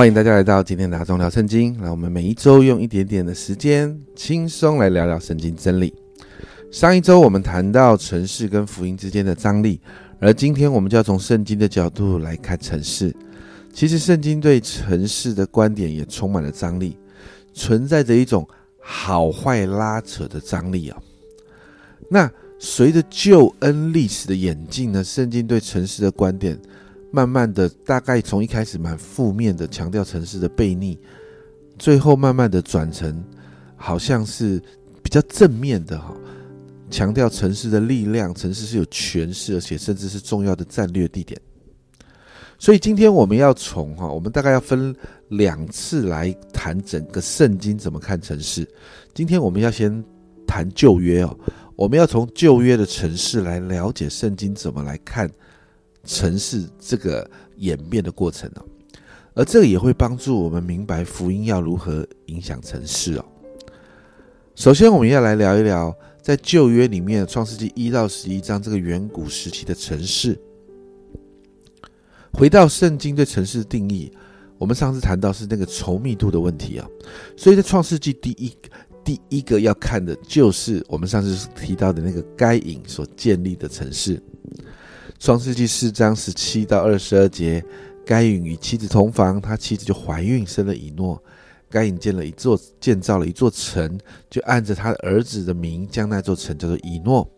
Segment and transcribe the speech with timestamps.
[0.00, 1.76] 欢迎大家来到今天的阿忠聊圣经。
[1.78, 5.92] 让我们每一周用一点点的时间，轻松来聊聊圣经真理。
[6.72, 9.78] 上一周我们谈到城市跟福音之间的张力，
[10.18, 13.14] 而今天我们就要从圣经的角度来看城市。
[13.74, 16.96] 其实圣经对城市的观点也充满了张力，
[17.52, 18.48] 存在着一种
[18.80, 20.96] 好坏拉扯的张力啊。
[22.08, 26.58] 那随着救恩历史的演进呢，圣经对城市的观点。
[27.10, 30.98] 慢慢的，大概从一开始蛮负面的，强调城市的悖逆，
[31.78, 33.24] 最后慢慢的转成
[33.76, 34.62] 好像是
[35.02, 36.14] 比较正面的哈，
[36.90, 41.40] 强调城市的力量，城市是有权势，而且甚至是重要的战略地点。
[42.58, 44.94] 所以今天我们要从哈，我们大概要分
[45.28, 48.68] 两次来谈整个圣经怎么看城市。
[49.14, 50.04] 今天我们要先
[50.46, 51.36] 谈旧约哦，
[51.74, 55.28] 我们要从旧约的城市来了解圣经怎么来看。
[56.10, 58.66] 城市这个演变的过程哦，
[59.32, 63.24] 而这个也会帮助我们明白福音要如何影响城市哦。
[64.56, 70.36] 首先，我们要来聊一聊在旧约里面，创世纪一到十一章这个远古时期的城市。
[72.32, 74.12] 回到圣经对城市的定义，
[74.58, 76.88] 我们上次谈到是那个稠密度的问题啊，
[77.36, 78.52] 所以在创世纪第一
[79.04, 84.20] 第一个要看的就是我们上次提到的那个该隐所建立的城市。
[85.20, 87.62] 创世纪四章十七到二十二节，
[88.06, 91.22] 该隐与妻子同房，他妻子就怀孕，生了以诺。
[91.68, 97.30] 该隐建了一座，建造了一座城，就按着他的儿子的名，将那座城叫做以诺。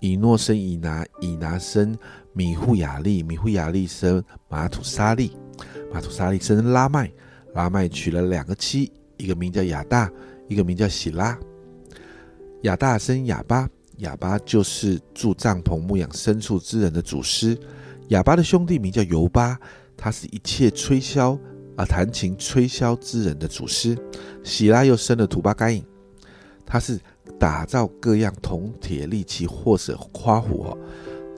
[0.00, 1.94] 以诺生以拿，以拿生
[2.32, 5.36] 米户雅利，米户雅利生马土沙利，
[5.92, 7.12] 马土沙利生拉麦，
[7.52, 10.10] 拉麦娶了两个妻，一个名叫亚大，
[10.48, 11.38] 一个名叫喜拉。
[12.62, 13.68] 亚大生哑巴。
[13.98, 17.58] 哑巴就是住帐篷、牧养牲畜之人的祖师。
[18.08, 19.58] 哑巴的兄弟名叫尤巴，
[19.96, 21.38] 他是一切吹箫
[21.76, 23.98] 啊、弹琴吹箫之人的祖师。
[24.44, 25.84] 喜拉又生了土巴该隐，
[26.64, 26.98] 他是
[27.38, 30.76] 打造各样铜铁利器或者花火、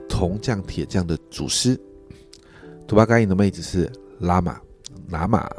[0.07, 1.79] 铜匠铁匠的祖师。
[2.87, 4.59] 土巴该隐的妹子是拉玛
[5.07, 5.49] 拿玛。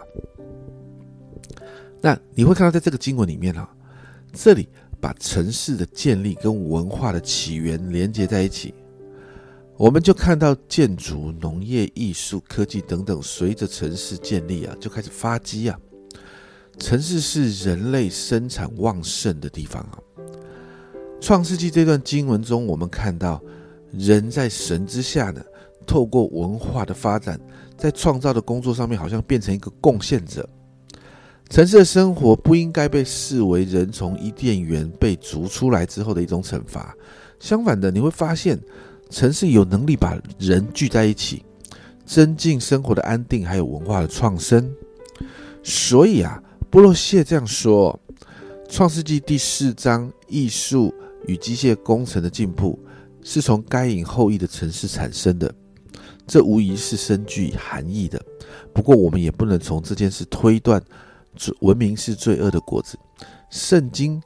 [2.01, 3.69] 那你会看到，在这个经文里面啊，
[4.33, 4.69] 这里。
[5.03, 8.73] 把城市的建立跟文化的起源连接在一起，
[9.77, 15.77] 我们就看到建筑、农业、艺术、科技等等，随着城市建立啊，就开始发迹啊。
[16.79, 19.99] 城市是人类生产旺盛的地方啊。
[21.21, 23.43] 创世纪这段经文中，我们看到
[23.91, 25.43] 人在神之下呢，
[25.85, 27.41] 透过文化的发展，
[27.77, 30.49] 在创造的工作上面，好像变成一个贡献者。
[31.53, 36.97] 城市的生活不应该被视为人从伊甸园被逐出来之后的一种惩罚。
[37.39, 38.59] 相反的，你会发现，
[39.11, 41.45] 城市有能力把人聚在一起，
[42.07, 44.75] 增进生活的安定，还有文化的创生。
[45.63, 48.01] 所以啊，波洛谢这样说：
[48.71, 50.91] 《创世纪》第四章，艺术
[51.27, 52.79] 与机械工程的进步
[53.23, 55.55] 是从该隐后裔的城市产生的，
[56.27, 58.19] 这无疑是深具含义的。
[58.73, 60.83] 不过，我们也不能从这件事推断。
[61.61, 62.99] 文明是罪恶的果子。
[63.51, 64.23] 圣经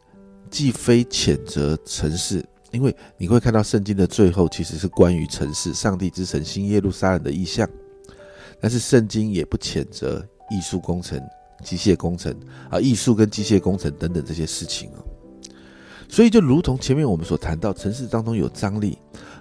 [0.51, 7.69] 既非谴责城市，因为你会看到圣经的最后其实是关于城市、上帝之城新耶路撒冷的意象。
[8.61, 11.21] 但是圣经也不谴责艺术工程、
[11.63, 12.35] 机械工程
[12.71, 14.99] 啊，艺术跟机械工程等等这些事情啊。
[16.09, 18.97] 所以就如同前面我们所谈到，城市当中有张力，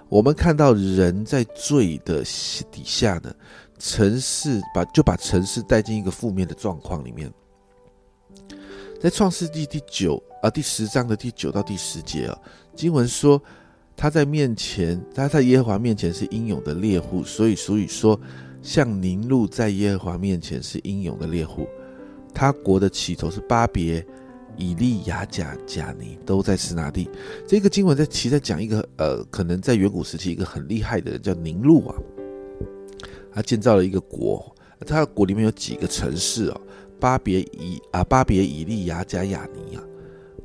[0.08, 2.24] 我们看到人在罪的
[2.70, 3.32] 底下呢，
[3.78, 7.32] 城市把就把城市带进一个负面的状况里面。
[9.00, 12.38] 在创世纪第九啊第十章的第九到第十节啊，
[12.74, 13.40] 经文说
[13.94, 18.18] 他在面前，他在耶和华面前是英勇的猎户，所以所以说
[18.62, 21.68] 像宁路在耶和华面前是英勇的猎户。
[22.34, 24.04] 他国的起头是巴别、
[24.56, 27.08] 以利亚贾、贾尼，都在斯拿地。
[27.46, 31.94] 这个经文在其实讲一个呃，可能在远古时期一个很厉害的人叫宁路啊，
[33.32, 34.54] 他建造了一个国，
[34.86, 36.60] 他的国里面有几个城市啊。
[36.98, 39.82] 巴别以啊，巴别以利亚加亚尼啊，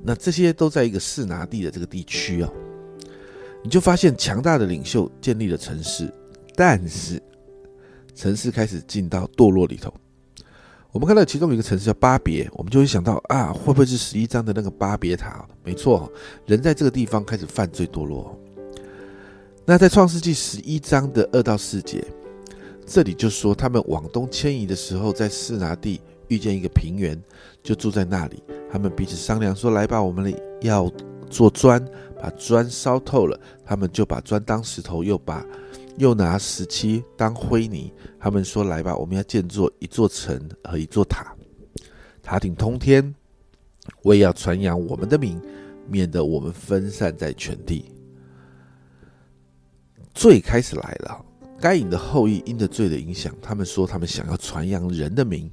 [0.03, 2.51] 那这些都在一个示拿地的这个地区哦，
[3.63, 6.13] 你就发现强大的领袖建立了城市，
[6.56, 7.21] 但是
[8.15, 9.94] 城市开始进到堕落里头。
[10.92, 15.48] 我们看到其中有一个城市叫巴别，我们就会想到啊，会不会是十一章的那个巴别塔？
[15.63, 16.12] 没错，
[16.45, 18.38] 人在这个地方开始犯罪堕落。
[19.63, 22.03] 那在创世纪十一章的二到四节，
[22.86, 26.01] 这里就说他们往东迁移的时候，在示拿地。
[26.31, 27.22] 遇见一个平原，
[27.62, 28.42] 就住在那里。
[28.72, 30.89] 他们彼此商量说：“来吧，我们要
[31.30, 31.86] 做砖，
[32.18, 35.45] 把砖烧透了，他们就把砖当石头，又把
[35.98, 37.92] 又拿石漆当灰泥。
[38.18, 41.36] 他们说：“来吧，我们要建造一座城和一座塔，
[42.24, 43.13] 塔顶通天，
[44.01, 45.38] 我也要传扬我们的名，
[45.89, 47.92] 免得我们分散在全地。”
[50.16, 51.25] 罪开始来了，
[51.60, 55.51] 该隐的后裔因着罪的影响，他们说他们想要传扬人的名，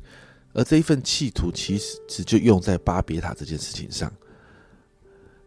[0.59, 4.13] 而这一份企图其实就用在巴别塔这件事情上。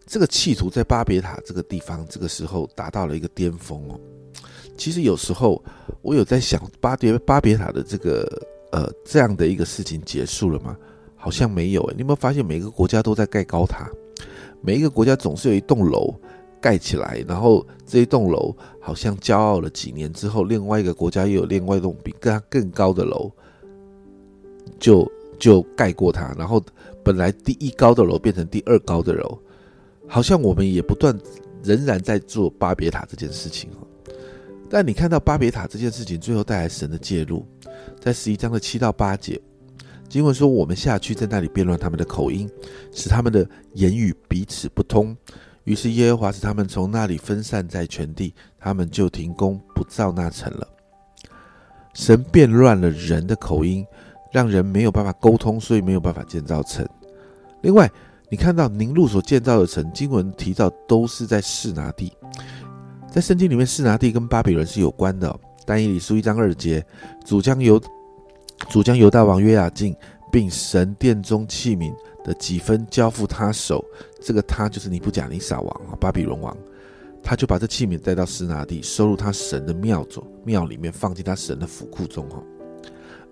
[0.07, 3.99] 这个企图在巴别塔这个地方，这个时候达到了一个巅峰哦。
[4.77, 5.61] 其实有时候
[6.01, 8.41] 我有在想，巴别巴别塔的这个
[8.71, 10.77] 呃这样的一个事情结束了吗？
[11.17, 11.83] 好像没有。
[11.91, 13.89] 你有没有发现每个国家都在盖高塔？
[14.61, 16.15] 每一个国家总是有一栋楼
[16.61, 23.29] 盖起来，然后这一栋楼好像骄傲了几年之后，另外一个国家又有另外一栋比更更高的楼，
[24.79, 25.09] 就
[25.39, 26.63] 就盖过它，然后
[27.03, 29.39] 本来第一高的楼变成第二高的楼。
[30.07, 31.17] 好像我们也不断
[31.63, 33.87] 仍然在做巴别塔这件事情哦，
[34.69, 37.45] 但你看到巴别塔这件事情最后带来神的介入，
[37.99, 39.39] 在十一章的七到八节，
[40.09, 42.49] 经文说：“我们下去在那里变乱他们的口音，
[42.91, 45.15] 使他们的言语彼此不通。
[45.63, 50.67] 于是耶和华使他们从那里分散在全地，他们就停工不造那城了。
[51.93, 53.85] 神变乱了人的口音，
[54.31, 56.87] 让人没有办法沟通，所以没有办法建造城。
[57.61, 57.89] 另外。”
[58.31, 62.13] 你看到宁路所建造的城，经文提到都是在示拿地，
[63.11, 65.37] 在圣经里面，示拿地跟巴比伦是有关的。
[65.65, 66.81] 但以理书一章二节，
[67.25, 67.77] 主将犹
[68.69, 69.93] 主将犹大王约雅敬，
[70.31, 71.93] 并神殿中器皿
[72.23, 73.83] 的几分交付他手，
[74.21, 76.57] 这个他就是尼布甲尼撒王啊，巴比伦王，
[77.21, 82.41] 他就把这器皿带到示拿地，收入他神的庙中庙里面，放进他神的府库中哈。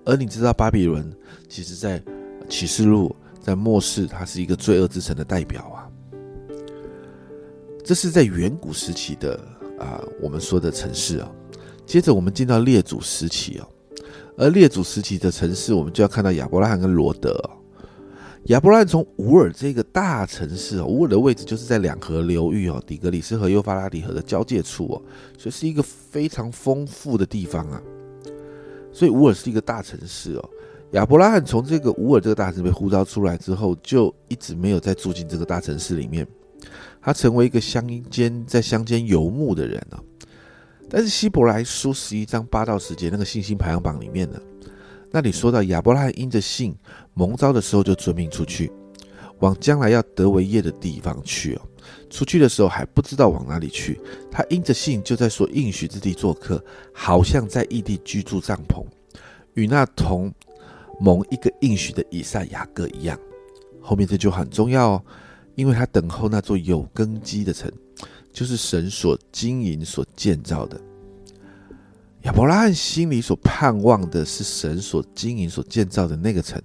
[0.06, 1.12] 而你知道巴比伦，
[1.48, 2.02] 其实在
[2.48, 3.16] 启示录。
[3.42, 5.88] 在末世，它是一个罪恶之城的代表啊。
[7.84, 9.40] 这是在远古时期的
[9.80, 11.32] 啊，我们说的城市啊。
[11.86, 13.68] 接着我们进到列祖时期啊，
[14.38, 17.42] 而列祖时期的城市，我们就要看到亚伯拉罕跟罗德。
[18.48, 25.02] 亚伯拉罕从乌尔这个大城市啊，乌尔的位置就是在两河流域哦，底格里斯河、幼发拉底河的交界处哦，
[25.38, 27.82] 所以是一个非常丰富的地方啊。
[28.92, 30.50] 所以乌尔是一个大城市哦。
[30.92, 36.28] 亚伯拉罕从这个乌尔这个大城市被呼召出来之后，就一直没有再住进这个大城市里面。
[37.02, 40.04] 他成为一个乡间在乡间游牧的人了。
[40.90, 44.42] 但是希伯来书十一章八到十节那个信心排行榜里面呢，
[45.12, 46.76] 那里说到亚伯拉罕因着信
[47.14, 48.72] 蒙召的时候就遵命出去，
[49.40, 51.62] 往将来要得为业的地方去哦。
[52.10, 54.00] 出去的时候还不知道往哪里去，
[54.32, 56.64] 他因着信就在所应许之地做客，
[56.94, 58.86] 好像在异地居住帐篷，
[59.54, 60.34] 与那同。
[61.02, 63.18] 蒙一个应许的以赛亚各一样，
[63.80, 65.04] 后面这就很重要哦，
[65.56, 67.72] 因为他等候那座有根基的城，
[68.34, 70.78] 就是神所经营、所建造的。
[72.24, 76.62] 亚伯拉罕心里所盼望的是神所经营、所建造的那个城，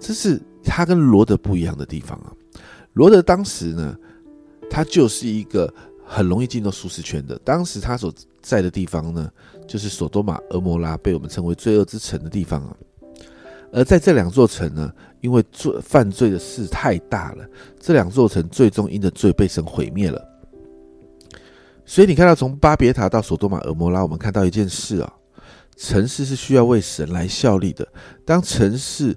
[0.00, 2.32] 这是他跟罗德不一样的地方啊。
[2.94, 3.94] 罗德当时呢，
[4.72, 5.70] 他就是一个
[6.02, 8.10] 很容易进入舒适圈的，当时他所
[8.40, 9.30] 在的地方呢，
[9.68, 12.74] 就是索多玛、俄摩拉，被我们称为罪恶之城的地方啊。
[13.70, 17.46] 而在这两座城呢，因为罪犯罪的事太大了，
[17.78, 20.26] 这两座城最终因着罪被神毁灭了。
[21.84, 25.12] 所以你看到从巴别塔到索多玛、俄摩拉，我们看到一件事啊，
[25.76, 27.86] 城市是需要为神来效力的。
[28.24, 29.14] 当城市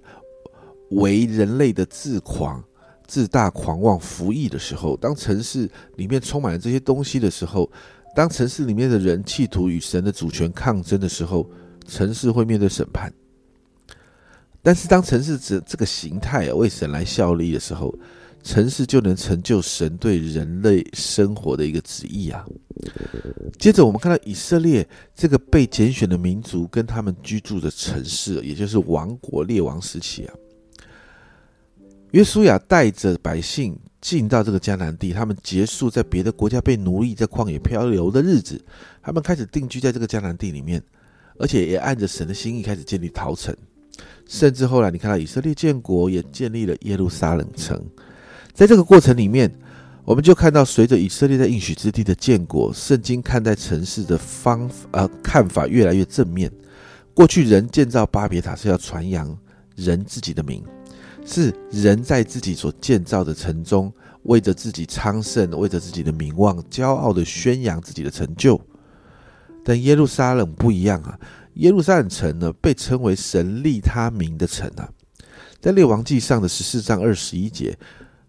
[0.89, 2.62] 为人类的自狂、
[3.07, 7.69] 自大、狂妄、服役的时候，当城市里面充满了这些东西的时候，
[8.15, 11.50] 当城市里面的人企图与神的主权抗争的时候，
[11.88, 13.12] 城市会面对审判。
[14.62, 17.93] 但是，当城市这这个形态啊为神来效力的时候，
[18.41, 22.43] 城市就能成就神对人类生活的一个旨意啊。
[23.59, 30.33] 接着，我们看到以色列这个被拣选的民族跟他们居住的城市，也就是王国列王时期啊。
[32.15, 38.63] 约书亚带着百姓进到这个迦南地，他们结束在别的国家被奴役在旷野漂流的日子，
[39.01, 40.81] 他们开始定居在这个迦南地里面，
[41.38, 43.53] 而且也按着神的心意开始建立陶城。
[44.25, 47.86] 甚至后来，你看到以色列建国，也建立了耶路撒冷城。
[48.53, 49.53] 在这个过程里面，
[50.05, 56.50] 我们就看到，随着以色列在应许之地的建国，圣经看待城市的方呃看法越来越正面。
[57.13, 59.38] 过去人建造巴别塔是要传扬
[59.75, 60.63] 人自己的名，
[61.25, 63.91] 是人在自己所建造的城中，
[64.24, 68.62] 为着自己昌盛，为着自己的名望，骄傲的宣扬自己的成就。
[69.63, 71.20] 但耶路撒冷不一样啊。
[71.55, 74.88] 耶路撒冷城呢，被称为神立他名的城啊，
[75.60, 77.77] 在列王记上的十四章二十一节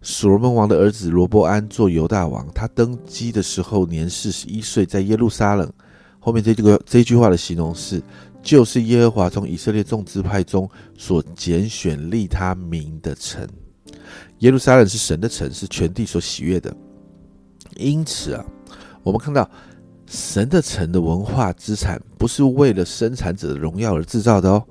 [0.01, 5.71] 所罗门王的儿子罗伯安做犹大王，他登基的时候年四十一岁，在耶路撒冷。
[6.21, 8.01] 后面这个这句话的形容是，
[8.47, 13.45] 就是耶和华从以色列众支派中所拣选立他名的城。
[14.39, 16.73] 耶路撒冷是神的城，是全地所喜悦的。
[17.75, 18.47] 因此啊，
[19.03, 19.51] 我们看到
[20.07, 24.65] 神的城的文化资产，不是为了生产者的荣耀而制造的哦，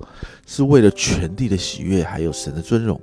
[0.46, 2.98] 是为了全地的喜悦，还有神的尊荣。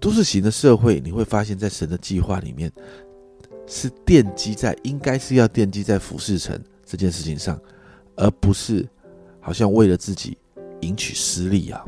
[0.00, 2.72] 都市型的社会，你会发现在神的计划里面，
[3.68, 7.56] 是奠基在应该是要奠基在服侍城这件事情上，
[8.16, 8.84] 而不是
[9.44, 10.36] 好像为了自己
[10.80, 11.84] 赢取私利啊。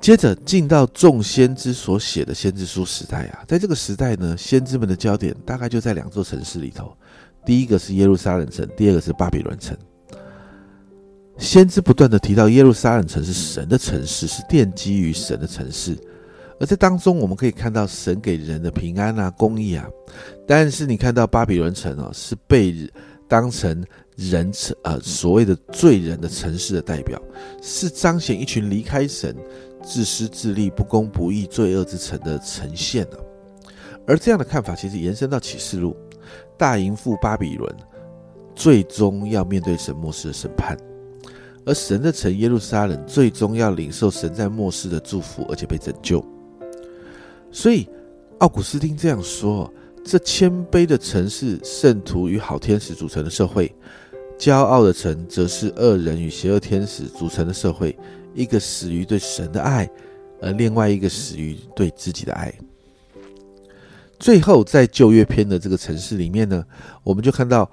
[0.00, 6.96] 接着进到众先知所写的先知书时代啊，在这个时代呢，先知们的焦点大概就在两座城市里头，
[7.44, 9.76] 第一个是耶路撒冷城，第二个是巴比伦城。
[11.36, 15.96] 先知不断的提到耶路撒冷城是神的城市，是奠基于神的城市。
[16.60, 19.84] 而在当中，我们可以看到神给人的平安啊、公义啊。
[20.46, 22.88] 但是你看到巴比伦城哦，是被
[23.28, 23.84] 当成
[24.18, 27.22] 人城呃所谓的罪人的城市的代表，
[27.62, 29.36] 是彰显一群离开神、
[29.80, 33.16] 自私自利、不公不义、罪恶之城的呈现呢。
[34.08, 35.96] 而这样的看法其实延伸到启示录，
[36.56, 37.72] 大淫妇巴比伦
[38.56, 40.76] 最终要面对神末世的审判，
[41.64, 46.24] 而神的城耶路撒冷最终要领受神在末世的祝福，而且被拯救。
[47.52, 47.88] 所以，
[48.38, 49.72] 奥古斯丁这样说：
[50.04, 53.68] 这谦卑的城市，圣徒与好天使组成的社会；
[54.38, 57.98] 骄傲的城，则是恶人与邪恶天使组成的社会。
[58.34, 59.90] 一个死于对神的爱，
[60.40, 62.54] 而另外一个死于对自己的爱。
[64.18, 66.64] 最后，在旧约篇的这个城市里面呢，
[67.02, 67.68] 我们就看到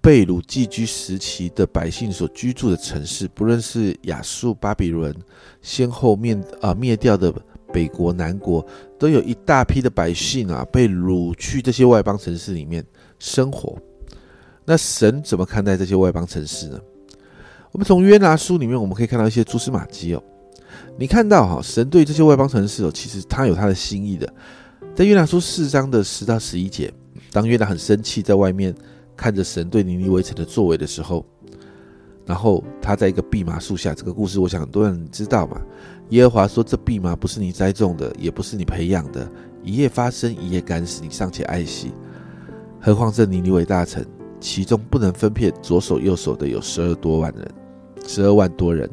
[0.00, 5.14] 贝鲁寄居时期的百姓所居住的城市，不论是亚述、巴比伦，
[5.60, 7.32] 先后灭啊灭掉的。
[7.72, 8.64] 北国、南国
[8.98, 12.82] 都有一大批的百姓啊，被掳去这些外邦城市里面
[13.18, 13.76] 生活。
[14.66, 16.78] 那神怎么看待这些外邦城市呢？
[17.70, 20.22] 我们从约拿书里面，我们可以看到一些蛛丝马迹哦。
[20.98, 24.30] 你看到哈，神对这些外邦城市哦，其实他有他的心意的。
[24.94, 26.92] 在约拿书四章的十到十一节，
[27.30, 28.74] 当约拿很生气，在外面
[29.16, 31.24] 看着神对尼尼微城的作为的时候，
[32.24, 35.60] 然后他在一个蓖麻树下，这个故事我想很多人知道嘛。
[36.10, 39.30] 耶和华说：“这蓖麻不是你栽种的，也不是你培养的，
[39.62, 41.92] 一夜发生，一夜干死，你尚且爱惜，
[42.80, 44.06] 何况这尼尼微大臣，
[44.40, 47.48] 其中不能分辨左手右手的有十二多万人，
[48.06, 48.88] 十二万多人。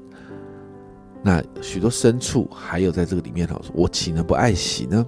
[1.21, 5.05] 那许多牲畜还有在这个里面，我岂能不爱惜呢？”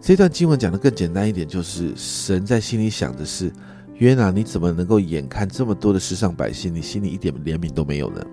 [0.00, 3.52] 这段经文讲的更简单一点，就是神在心里想的是：
[3.96, 8.24] 约拿，你怎么能够眼看这么多的世上百姓，你心里一点怜悯都没有呢？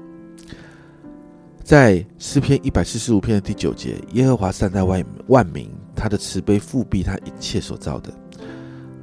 [1.63, 8.13] 在诗篇一百四十五篇的第九节，耶和华善待万万民，他的慈悲复庇他一切所造的。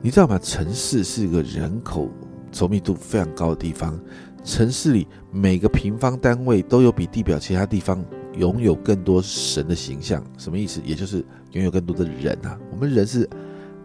[0.05, 0.39] 你知道吗？
[0.39, 2.11] 城市是一个人口
[2.53, 3.99] 稠密度非常高的地方，
[4.45, 10.23] 城市里每个平方单位都有比地表其他地方拥有更多神的形象。
[10.37, 10.83] 什么意思？
[10.85, 12.61] 也就是拥有更多的人啊。
[12.71, 13.27] 我们人是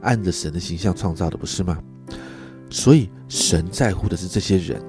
[0.02, 1.82] 按着神的形象创造的，不是吗？
[2.70, 4.84] 所以神在乎的是这些人。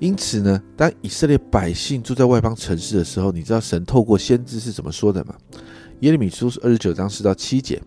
[0.00, 5.36] 因此呢，当以色列百姓住在外邦城市的时候，你知道神透过先知是怎么说的吗？
[6.00, 7.80] 耶利米书二十九章四到七节，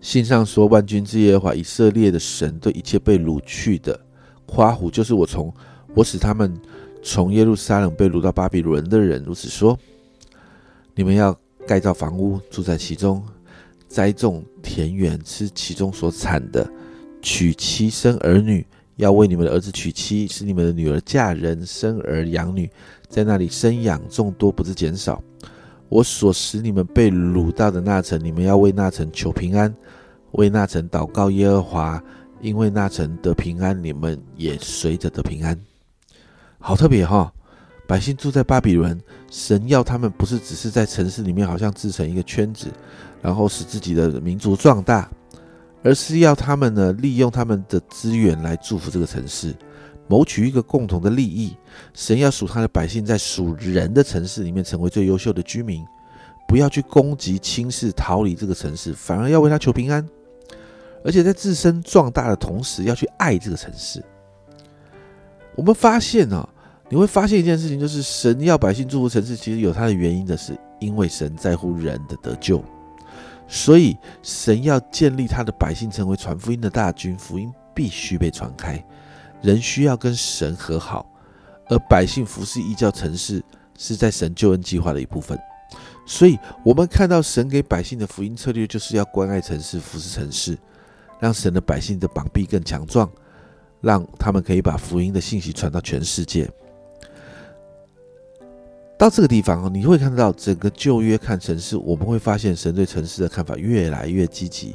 [0.00, 3.98] 信上说：“万军之耶和华以色列的神对一切被掳去的
[4.46, 5.52] 夸胡，就是我从
[5.94, 6.58] 我使他们
[7.02, 9.78] 从耶路撒冷被掳到巴比伦的人如此说：
[10.94, 13.22] 你们要盖造房屋，住在其中，
[13.88, 16.68] 栽种田园，吃其中所产的，
[17.20, 18.66] 娶妻生儿女。”
[18.96, 22.70] 要为你们的儿子娶妻，使你们的女儿嫁人生儿养女，
[23.08, 25.24] 在那里生养众多，不是减少。
[25.90, 29.74] 我所使你们被掳到的那城，你们要为那城求平安，
[30.32, 32.02] 为那城祷告耶和华，
[32.40, 35.58] 因为那城得平安，你们也随着得平安。
[36.58, 37.30] 好特别哈！
[37.86, 38.98] 百姓住在巴比伦，
[39.30, 42.68] 神要他们不是只是在城市里面，好像自成一个圈子，
[43.20, 45.10] 然后使自己的民族壮大。
[45.82, 49.54] 而是要他们呢，利用他们的资源来祝福这个城市，
[50.10, 51.56] 谋取一个共同的利益。
[51.94, 55.86] 神要属他的百姓，在属人的城市里面成为最优秀的居民，
[56.48, 60.04] 不要去攻击、轻视、逃离这个城市，反而要为他求平安。
[61.04, 64.04] 而且在自身壮大的同时，要去爱这个城市。
[65.54, 66.46] 我们发现呢，
[66.88, 72.60] 你会发现一件事情，就是神要百姓祝福城市，其实有它的原因的，是因为神在乎人的得救。
[73.46, 78.84] 所以，神要建立他的百姓成为传福音的大军，福音必须被传开。
[79.42, 81.06] 人需要跟神和好，
[81.68, 83.42] 而百姓服侍异教城市
[83.78, 85.38] 是在神救恩计划的一部分。
[86.06, 90.58] 所以，我们看到神给百姓的福音策略，就是要关爱城市、服侍城市，
[91.20, 93.08] 让神的百姓的膀臂更强壮，
[93.80, 96.50] 让他们可以把福音的信息传到全世界。
[98.98, 104.74] 到这个地方你会看到整个旧约看城市，我们会发现神对城市的看法越来越积极，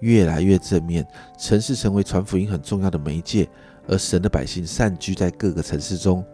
[0.00, 1.06] 越来越正面。
[1.38, 3.48] 城市成为传福音很重要的媒介，
[3.88, 6.24] 而神的百姓散居在各个城市中，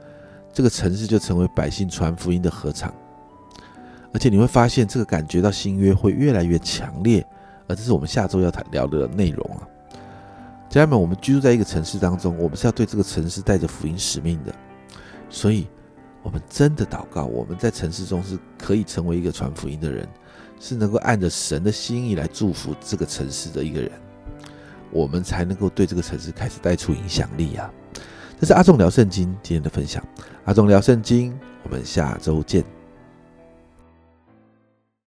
[0.52, 2.92] 这个城市就成为百姓传福音的合场。
[4.12, 7.26] 而且你会发现，这个感觉到新约会越来越强烈，
[7.66, 9.62] 而这是我们下周要谈聊的内容啊。
[10.68, 14.54] 家人们，我们居住在一个城市当中，我们是要对这个城市带着福音使命的，
[15.30, 15.66] 所以。
[16.22, 20.08] 我们真的祷告，我们在城市中是可以成为一个传福音的人，
[20.58, 23.92] 是能够按着神的心意来祝福这个城市的一个人，
[24.94, 27.70] 我们才能够对这个城市开始带出影响力啊！
[28.40, 30.02] 这是阿仲聊圣经今天的分享，
[30.44, 32.73] 阿仲聊圣经，我们下周见。